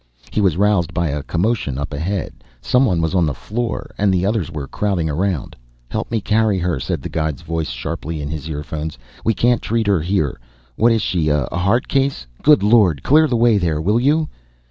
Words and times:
He 0.31 0.41
was 0.41 0.57
roused 0.57 0.95
by 0.95 1.09
a 1.09 1.21
commotion 1.21 1.77
up 1.77 1.93
ahead; 1.93 2.43
someone 2.59 3.01
was 3.03 3.13
on 3.13 3.27
the 3.27 3.35
floor, 3.35 3.91
and 3.99 4.11
the 4.11 4.25
others 4.25 4.49
were 4.49 4.65
crowding 4.67 5.11
around. 5.11 5.55
"Help 5.91 6.09
me 6.09 6.19
carry 6.19 6.57
her," 6.57 6.79
said 6.79 7.03
the 7.03 7.07
guide's 7.07 7.43
voice 7.43 7.69
sharply 7.69 8.19
in 8.19 8.29
his 8.31 8.49
earphones. 8.49 8.97
"We 9.23 9.35
can't 9.35 9.61
treat 9.61 9.85
her 9.85 9.99
here. 10.01 10.39
What 10.75 10.91
is 10.91 11.03
she, 11.03 11.29
a 11.29 11.45
heart 11.55 11.87
case?... 11.87 12.25
Good 12.41 12.63
Lord. 12.63 13.03
Clear 13.03 13.27
the 13.27 13.35
way 13.37 13.59
there, 13.59 13.79
will 13.79 13.99
you?" 13.99 14.27